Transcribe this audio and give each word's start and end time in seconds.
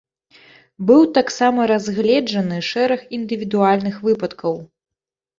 Быў 0.87 1.01
таксама 1.17 1.65
разгледжаны 1.71 2.57
шэраг 2.69 3.03
індывідуальных 3.19 3.95
выпадкаў. 4.07 4.57